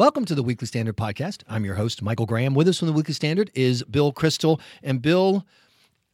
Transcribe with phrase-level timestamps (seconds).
[0.00, 1.42] Welcome to the Weekly Standard podcast.
[1.46, 2.54] I'm your host, Michael Graham.
[2.54, 4.58] With us from the Weekly Standard is Bill Kristol.
[4.82, 5.44] And Bill,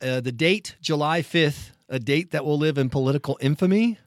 [0.02, 4.00] uh, the date, July 5th, a date that will live in political infamy.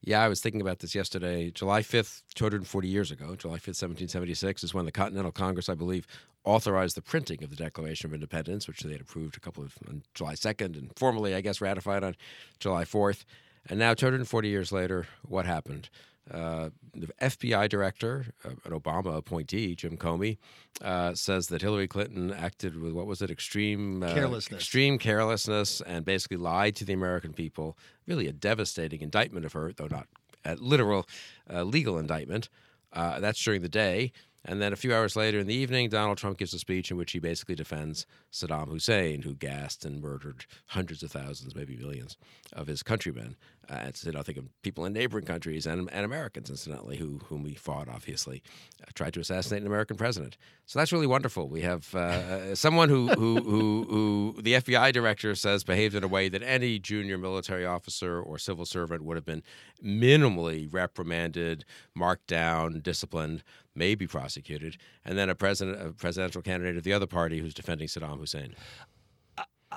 [0.00, 1.50] Yeah, I was thinking about this yesterday.
[1.50, 6.06] July 5th, 240 years ago, July 5th, 1776, is when the Continental Congress, I believe,
[6.44, 9.76] authorized the printing of the Declaration of Independence, which they had approved a couple of
[9.86, 12.16] on July 2nd and formally, I guess, ratified on
[12.58, 13.26] July 4th.
[13.68, 15.90] And now, 240 years later, what happened?
[16.30, 20.38] Uh, the FBI director, uh, an Obama appointee, Jim Comey,
[20.80, 25.82] uh, says that Hillary Clinton acted with what was it, extreme uh, carelessness, extreme carelessness,
[25.82, 27.76] and basically lied to the American people.
[28.06, 30.06] Really, a devastating indictment of her, though not
[30.44, 31.06] a literal
[31.52, 32.48] uh, legal indictment.
[32.92, 34.12] Uh, that's during the day.
[34.46, 36.98] And then a few hours later in the evening, Donald Trump gives a speech in
[36.98, 42.18] which he basically defends Saddam Hussein, who gassed and murdered hundreds of thousands, maybe millions,
[42.52, 43.36] of his countrymen.
[43.68, 46.96] Uh, it's, you know, I think of people in neighboring countries and, and Americans, incidentally,
[46.96, 48.42] who whom we fought, obviously,
[48.82, 50.36] uh, tried to assassinate an American president.
[50.66, 51.48] So that's really wonderful.
[51.48, 56.04] We have uh, uh someone who, who, who, who the FBI director says behaved in
[56.04, 59.42] a way that any junior military officer or civil servant would have been
[59.82, 63.42] minimally reprimanded, marked down, disciplined
[63.74, 67.54] may be prosecuted, and then a president, a presidential candidate of the other party who's
[67.54, 68.54] defending Saddam Hussein.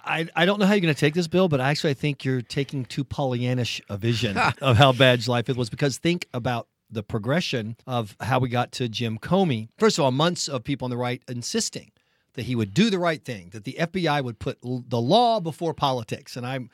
[0.05, 2.23] I, I don't know how you're going to take this, Bill, but actually I think
[2.23, 5.69] you're taking too Pollyannish a vision of how bad life it was.
[5.69, 9.69] Because think about the progression of how we got to Jim Comey.
[9.77, 11.91] First of all, months of people on the right insisting
[12.33, 15.73] that he would do the right thing, that the FBI would put the law before
[15.73, 16.37] politics.
[16.37, 16.69] And I'm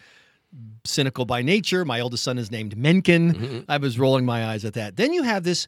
[0.83, 1.85] cynical by nature.
[1.85, 3.33] My oldest son is named Mencken.
[3.33, 3.59] Mm-hmm.
[3.71, 4.97] I was rolling my eyes at that.
[4.97, 5.67] Then you have this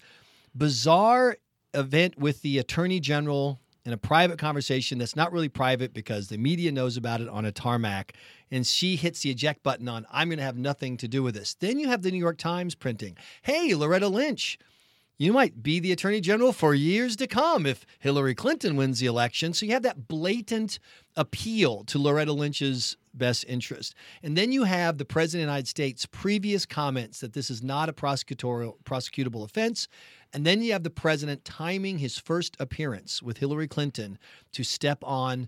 [0.54, 1.38] bizarre
[1.74, 6.38] event with the attorney general in a private conversation that's not really private because the
[6.38, 8.14] media knows about it on a tarmac
[8.52, 11.36] and she hits the eject button on i'm going to have nothing to do with
[11.36, 11.54] this.
[11.54, 14.58] Then you have the new york times printing hey loretta lynch
[15.18, 19.06] you might be the attorney general for years to come if hillary clinton wins the
[19.06, 19.54] election.
[19.54, 20.80] So you have that blatant
[21.16, 23.96] appeal to loretta lynch's best interest.
[24.24, 27.64] And then you have the president of the united states previous comments that this is
[27.64, 29.88] not a prosecutorial prosecutable offense
[30.36, 34.20] and then you have the president timing his first appearance with Hillary Clinton
[34.52, 35.48] to step on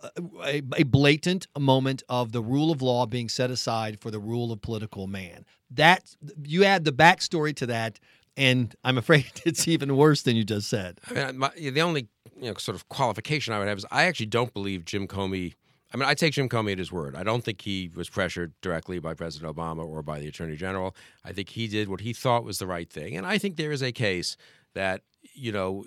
[0.00, 0.10] uh,
[0.44, 4.52] a, a, blatant moment of the rule of law being set aside for the rule
[4.52, 5.44] of political man.
[5.72, 7.98] That you add the backstory to that,
[8.36, 11.00] and I'm afraid it's even worse than you just said.
[11.10, 12.06] I mean, my, the only
[12.40, 15.54] you know, sort of qualification I would have is I actually don't believe Jim Comey
[15.92, 17.14] I mean, I take Jim Comey at his word.
[17.14, 20.96] I don't think he was pressured directly by President Obama or by the Attorney General.
[21.24, 23.16] I think he did what he thought was the right thing.
[23.16, 24.36] And I think there is a case
[24.74, 25.02] that,
[25.34, 25.84] you know,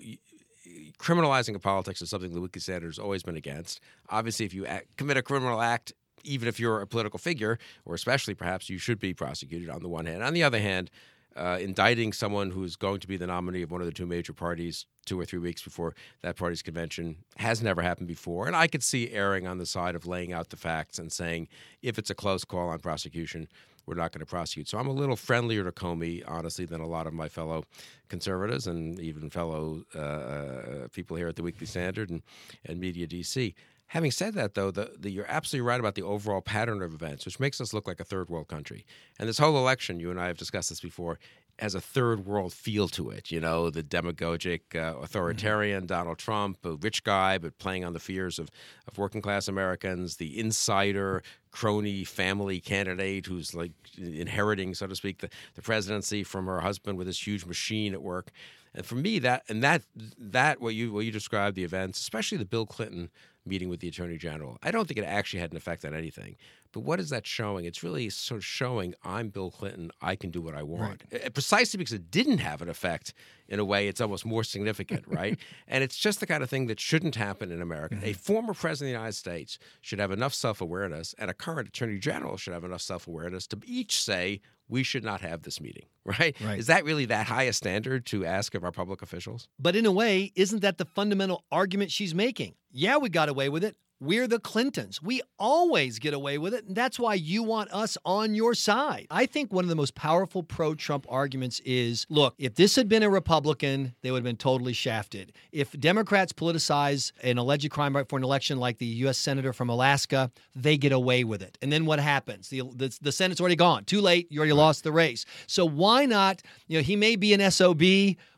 [0.98, 3.80] criminalizing of politics is something the Weekly Standard has always been against.
[4.08, 5.92] Obviously, if you act, commit a criminal act,
[6.24, 9.88] even if you're a political figure, or especially perhaps, you should be prosecuted on the
[9.88, 10.22] one hand.
[10.22, 10.90] On the other hand,
[11.40, 14.32] uh, indicting someone who's going to be the nominee of one of the two major
[14.34, 18.46] parties two or three weeks before that party's convention has never happened before.
[18.46, 21.48] And I could see erring on the side of laying out the facts and saying,
[21.82, 23.48] if it's a close call on prosecution,
[23.86, 24.68] we're not going to prosecute.
[24.68, 27.64] So I'm a little friendlier to Comey, honestly, than a lot of my fellow
[28.08, 32.22] conservatives and even fellow uh, uh people here at the Weekly Standard and,
[32.66, 33.54] and Media DC.
[33.90, 37.24] Having said that, though, the, the, you're absolutely right about the overall pattern of events,
[37.24, 38.86] which makes us look like a third world country.
[39.18, 41.18] And this whole election, you and I have discussed this before,
[41.58, 43.32] has a third world feel to it.
[43.32, 45.86] You know, the demagogic, uh, authoritarian mm-hmm.
[45.86, 48.48] Donald Trump, a rich guy, but playing on the fears of,
[48.86, 55.18] of working class Americans, the insider, crony family candidate who's like inheriting, so to speak,
[55.18, 58.30] the, the presidency from her husband with this huge machine at work.
[58.72, 59.82] And for me, that and that
[60.16, 63.10] that what you what you described the events, especially the Bill Clinton
[63.46, 64.58] meeting with the attorney general.
[64.62, 66.36] I don't think it actually had an effect on anything.
[66.72, 67.64] But what is that showing?
[67.64, 69.90] It's really sort of showing I'm Bill Clinton.
[70.00, 71.02] I can do what I want.
[71.12, 71.34] Right.
[71.34, 73.12] Precisely because it didn't have an effect
[73.50, 75.36] in a way, it's almost more significant, right?
[75.68, 77.96] and it's just the kind of thing that shouldn't happen in America.
[77.96, 78.06] Mm-hmm.
[78.06, 81.68] A former president of the United States should have enough self awareness, and a current
[81.68, 85.60] attorney general should have enough self awareness to each say, we should not have this
[85.60, 86.36] meeting, right?
[86.40, 86.58] right?
[86.58, 89.48] Is that really that high a standard to ask of our public officials?
[89.58, 92.54] But in a way, isn't that the fundamental argument she's making?
[92.70, 93.76] Yeah, we got away with it.
[94.02, 95.02] We're the Clintons.
[95.02, 96.64] We always get away with it.
[96.64, 99.06] And that's why you want us on your side.
[99.10, 102.88] I think one of the most powerful pro Trump arguments is look, if this had
[102.88, 105.32] been a Republican, they would have been totally shafted.
[105.52, 109.18] If Democrats politicize an alleged crime right for an election like the U.S.
[109.18, 111.58] Senator from Alaska, they get away with it.
[111.60, 112.48] And then what happens?
[112.48, 113.84] The, the, the Senate's already gone.
[113.84, 114.28] Too late.
[114.30, 115.26] You already lost the race.
[115.46, 116.40] So why not?
[116.68, 117.82] You know, he may be an SOB,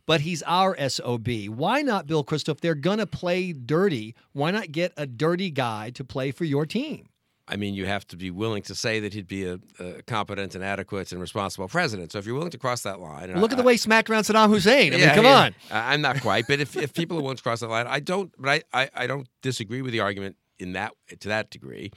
[0.07, 1.29] but he's our SOB.
[1.49, 2.27] Why not, Bill?
[2.31, 6.45] If they're going to play dirty, why not get a dirty guy to play for
[6.45, 7.09] your team?
[7.49, 10.55] I mean, you have to be willing to say that he'd be a, a competent
[10.55, 12.13] and adequate and responsible president.
[12.13, 13.79] So if you're willing to cross that line, and Look I, at the way he
[13.79, 14.95] smacked around Saddam Hussein.
[14.95, 15.37] I mean, come yeah.
[15.37, 15.55] on.
[15.71, 18.33] I'm not quite, but if, if people are willing to cross that line, I don't.
[18.39, 21.91] But I, I, I don't disagree with the argument in that to that degree.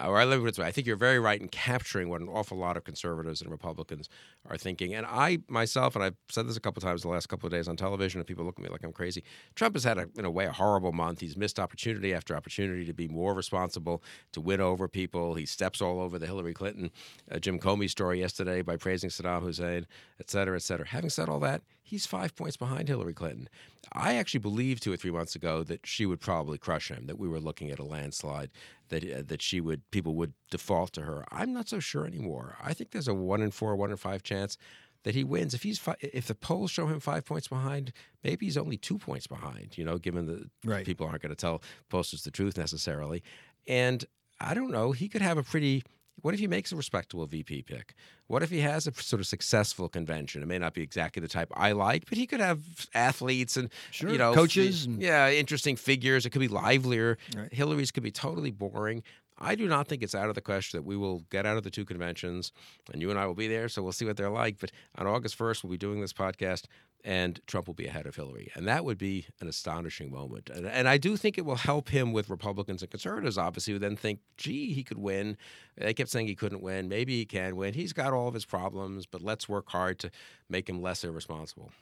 [0.00, 2.56] Uh, or I live with I think you're very right in capturing what an awful
[2.56, 4.08] lot of conservatives and Republicans
[4.48, 4.94] are thinking.
[4.94, 7.68] And I myself, and I've said this a couple times the last couple of days
[7.68, 9.22] on television, and people look at me like I'm crazy.
[9.54, 11.20] Trump has had, a, in a way, a horrible month.
[11.20, 14.02] He's missed opportunity after opportunity to be more responsible,
[14.32, 15.34] to win over people.
[15.34, 16.90] He steps all over the Hillary Clinton,
[17.30, 19.86] uh, Jim Comey story yesterday by praising Saddam Hussein,
[20.20, 20.86] et cetera, et cetera.
[20.86, 23.48] Having said all that, he's five points behind Hillary Clinton.
[23.92, 27.18] I actually believed two or three months ago that she would probably crush him, that
[27.18, 28.50] we were looking at a landslide,
[28.92, 31.24] that uh, that she would people would default to her.
[31.32, 32.56] I'm not so sure anymore.
[32.62, 34.56] I think there's a one in four, one in five chance
[35.04, 35.52] that he wins.
[35.54, 37.92] If he's fi- if the polls show him five points behind,
[38.22, 39.76] maybe he's only two points behind.
[39.76, 40.86] You know, given that Right.
[40.86, 43.22] people aren't going to tell posters the truth necessarily,
[43.66, 44.04] and
[44.40, 44.92] I don't know.
[44.92, 45.82] He could have a pretty.
[46.20, 47.94] What if he makes a respectable VP pick?
[48.28, 50.42] What if he has a sort of successful convention?
[50.42, 52.60] It may not be exactly the type I like, but he could have
[52.94, 56.24] athletes and Sure, you know coaches f- and- yeah, interesting figures.
[56.26, 57.18] It could be livelier.
[57.36, 57.52] Right.
[57.52, 59.02] Hillary's could be totally boring.
[59.38, 61.64] I do not think it's out of the question that we will get out of
[61.64, 62.52] the two conventions,
[62.92, 63.68] and you and I will be there.
[63.68, 64.60] So we'll see what they're like.
[64.60, 66.66] But on August first, we'll be doing this podcast,
[67.04, 70.50] and Trump will be ahead of Hillary, and that would be an astonishing moment.
[70.50, 73.38] And, and I do think it will help him with Republicans and conservatives.
[73.38, 75.36] Obviously, who then think, "Gee, he could win."
[75.76, 76.88] They kept saying he couldn't win.
[76.88, 77.74] Maybe he can win.
[77.74, 80.10] He's got all of his problems, but let's work hard to
[80.48, 81.72] make him less irresponsible.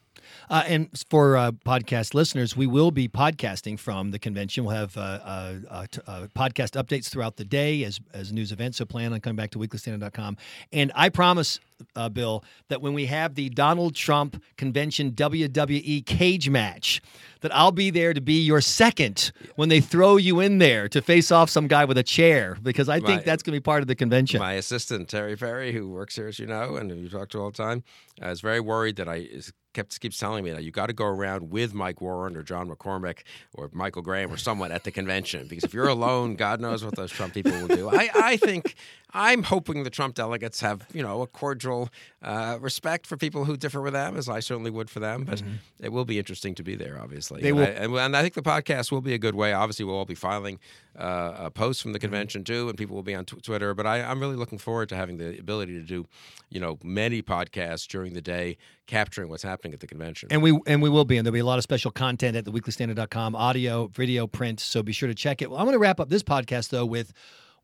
[0.49, 4.65] Uh, and for uh, podcast listeners, we will be podcasting from the convention.
[4.65, 8.53] We'll have uh, uh, uh, t- uh, podcast updates throughout the day as, as news
[8.53, 8.79] events.
[8.79, 10.37] So plan on coming back to weeklystandard.com.
[10.73, 11.59] And I promise,
[11.97, 17.00] uh, Bill, that when we have the Donald Trump convention WWE cage match,
[17.41, 21.00] that I'll be there to be your second when they throw you in there to
[21.00, 23.62] face off some guy with a chair, because I think My- that's going to be
[23.62, 24.41] part of the convention.
[24.41, 27.38] My assistant Terry Ferry, who works here, as you know, and who you talk to
[27.41, 27.83] all the time,
[28.23, 30.93] uh, is very worried that I is kept keeps telling me that you got to
[30.93, 33.19] go around with Mike Warren or John McCormack
[33.55, 36.97] or Michael Graham or someone at the convention because if you're alone, God knows what
[36.97, 37.89] those Trump people will do.
[37.89, 38.75] I, I think
[39.13, 41.89] I'm hoping the Trump delegates have you know a cordial
[42.23, 45.25] uh, respect for people who differ with them, as I certainly would for them.
[45.25, 45.43] But
[45.81, 47.41] it will be interesting to be there, obviously.
[47.43, 47.57] Mm-hmm.
[47.57, 49.53] They and, will- I, and, and I think the podcast will be a good way.
[49.53, 50.59] Obviously, we'll all be filing
[50.99, 52.07] uh, a post from the Mm-hmm.
[52.07, 53.75] convention too, and people will be on tw- Twitter.
[53.75, 56.07] But I, I'm really looking forward to having the ability to do,
[56.49, 58.57] you know, many podcasts during the day,
[58.91, 60.29] capturing what's happening at the convention.
[60.33, 62.45] And we and we will be, and there'll be a lot of special content at
[62.45, 64.59] theweeklystandard.com, audio, video, print.
[64.59, 65.51] So be sure to check it.
[65.51, 67.13] Well, I'm going to wrap up this podcast though with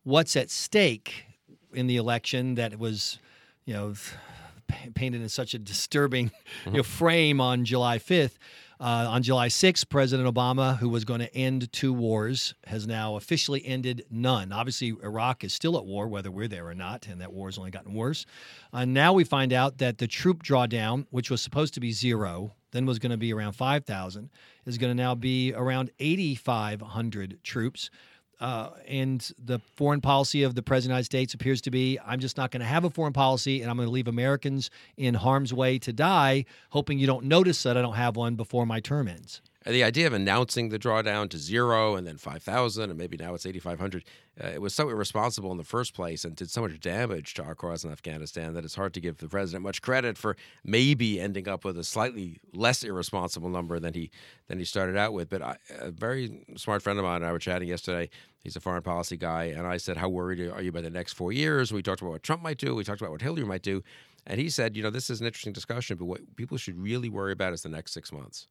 [0.05, 1.25] what's at stake
[1.75, 3.19] in the election that was,
[3.65, 3.95] you know,
[4.95, 6.31] painted in such a disturbing
[6.67, 8.39] you know, frame on July 5th.
[8.79, 13.17] Uh, on July 6th, President Obama, who was going to end two wars, has now
[13.17, 14.53] officially ended none.
[14.53, 17.57] Obviously, Iraq is still at war, whether we're there or not, and that war has
[17.57, 18.27] only gotten worse.
[18.75, 22.53] Uh, now we find out that the troop drawdown, which was supposed to be zero,
[22.73, 24.29] then was going to be around 5,000,
[24.67, 27.89] is going to now be around 8,500 troops.
[28.39, 31.99] Uh, and the foreign policy of the President of the United States appears to be
[32.05, 34.71] I'm just not going to have a foreign policy and I'm going to leave Americans
[34.97, 38.67] in harm's way to die, hoping you don't notice that I don't have one before
[38.67, 39.41] my term ends.
[39.67, 43.45] The idea of announcing the drawdown to zero and then 5,000 and maybe now it's
[43.45, 44.05] 8,500,
[44.41, 47.43] uh, it was so irresponsible in the first place and did so much damage to
[47.43, 51.19] our cause in Afghanistan that it's hard to give the president much credit for maybe
[51.19, 54.13] ending up with a slightly less irresponsible number than he
[54.47, 55.29] than he started out with.
[55.29, 58.09] But I, a very smart friend of mine and I were chatting yesterday.
[58.39, 61.15] He's a foreign policy guy, and I said, "How worried are you about the next
[61.15, 62.77] four years?" We talked about what Trump might do.
[62.77, 63.83] We talked about what Hillary might do,
[64.29, 67.09] and he said, "You know, this is an interesting discussion, but what people should really
[67.09, 68.47] worry about is the next six months."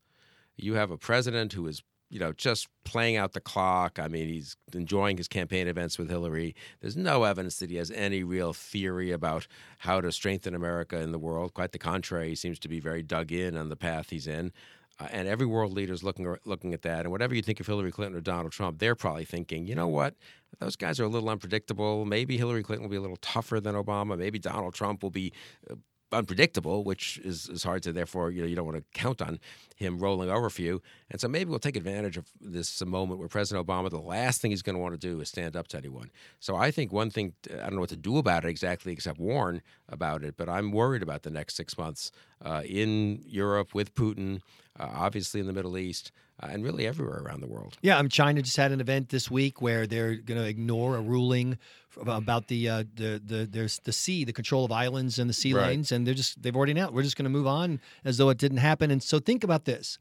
[0.57, 3.99] You have a president who is you know just playing out the clock.
[3.99, 6.55] I mean he's enjoying his campaign events with hillary.
[6.81, 9.47] There's no evidence that he has any real theory about
[9.79, 11.53] how to strengthen america in the world.
[11.53, 14.51] Quite the contrary he seems to be very dug in on the path he's in.
[14.97, 17.01] Uh, and every world leader is looking looking at that.
[17.01, 19.87] And whatever you think of hillary clinton or donald trump they're probably thinking you know
[19.87, 20.15] what?
[20.59, 22.05] Those guys are a little unpredictable.
[22.05, 24.17] Maybe hillary clinton will be a little tougher than obama.
[24.17, 25.33] Maybe donald trump will be
[25.69, 25.75] uh,
[26.15, 29.39] unpredictable, which is, is hard to therefore you know you don't want to count on
[29.75, 30.81] him rolling over for you.
[31.11, 34.51] And so maybe we'll take advantage of this moment where President Obama, the last thing
[34.51, 36.11] he's going to want to do is stand up to anyone.
[36.39, 39.19] So I think one thing I don't know what to do about it exactly, except
[39.19, 40.35] warn about it.
[40.37, 42.11] But I'm worried about the next six months
[42.43, 44.41] uh, in Europe with Putin,
[44.79, 46.11] uh, obviously in the Middle East.
[46.43, 47.77] Uh, and really everywhere around the world.
[47.81, 51.01] Yeah, um, China just had an event this week where they're going to ignore a
[51.01, 51.57] ruling
[52.05, 55.53] about the uh, the the there's the sea, the control of islands and the sea
[55.53, 55.67] Right.
[55.67, 58.27] lanes, and they're just they've already announced we're just going to move on as though
[58.27, 58.91] it didn't happen.
[58.91, 59.97] And so think about this: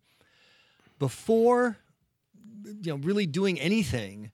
[0.99, 1.77] before
[2.83, 4.33] you know really doing anything,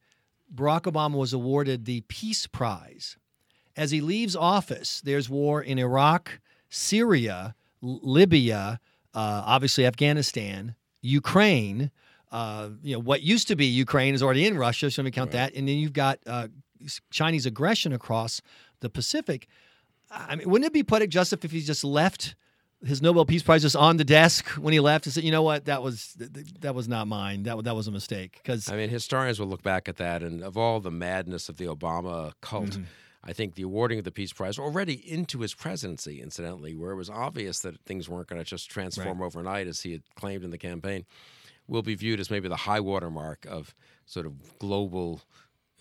[0.54, 3.18] Barack Obama was awarded the Peace Prize.
[3.76, 6.40] As he leaves office, there's war in Iraq,
[6.70, 8.80] Syria, Libya,
[9.14, 11.90] uh, obviously Afghanistan, Ukraine.
[12.30, 15.10] Uh, you know what used to be Ukraine is already in Russia, so let me
[15.10, 15.54] count that.
[15.54, 16.48] And then you've got uh,
[17.10, 18.40] Chinese aggression across
[18.80, 19.48] the Pacific.
[20.10, 22.34] I mean, wouldn't it be poetic justice if he just left
[22.84, 25.42] his Nobel Peace Prize just on the desk when he left and said, "You know
[25.42, 25.66] what?
[25.66, 26.16] That was
[26.60, 27.42] that was not mine.
[27.42, 30.42] That that was a mistake." Because I mean, historians will look back at that, and
[30.42, 32.70] of all the madness of the Obama cult.
[32.70, 32.82] Mm-hmm.
[33.22, 36.96] I think the awarding of the Peace Prize already into his presidency, incidentally, where it
[36.96, 40.50] was obvious that things weren't going to just transform overnight as he had claimed in
[40.50, 41.04] the campaign,
[41.68, 43.74] will be viewed as maybe the high water mark of
[44.06, 45.20] sort of global,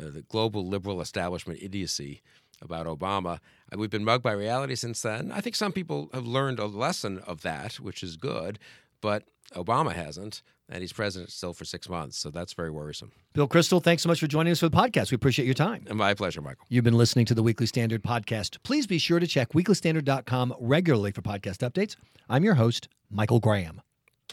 [0.01, 2.22] uh, the global liberal establishment idiocy
[2.62, 3.39] about Obama.
[3.74, 5.31] Uh, We've been mugged by reality since then.
[5.31, 8.60] I think some people have learned a lesson of that, which is good,
[9.01, 13.12] but Obama hasn't, and he's president still for six months, so that's very worrisome.
[13.34, 15.12] Bill Kristol, thanks so much for joining us for the podcast.
[15.12, 15.88] We appreciate your time.
[15.91, 16.65] My pleasure, Michael.
[16.70, 18.58] You've been listening to the Weekly Standard podcast.
[18.63, 21.96] Please be sure to check weeklystandard.com regularly for podcast updates.
[22.29, 23.82] I'm your host, Michael Graham.